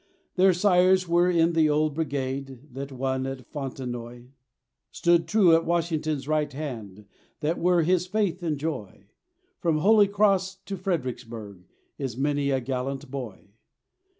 Their 0.35 0.51
sires 0.51 1.07
were 1.07 1.29
in 1.29 1.53
the 1.53 1.69
old 1.69 1.93
Brigade 1.93 2.69
That 2.73 2.91
won 2.91 3.27
at 3.27 3.45
Fontenoy, 3.51 4.29
Stood 4.89 5.27
true 5.27 5.55
at 5.55 5.63
Washington's 5.63 6.27
right 6.27 6.51
hand, 6.51 7.05
that 7.41 7.59
were 7.59 7.83
his 7.83 8.07
faith 8.07 8.41
and 8.41 8.57
joy: 8.57 9.09
From 9.59 9.77
Holy 9.77 10.07
Cross 10.07 10.55
to 10.65 10.75
Fredericksburg 10.75 11.65
Is 11.99 12.17
many 12.17 12.49
a 12.49 12.59
gallant 12.59 13.11
boy. 13.11 13.51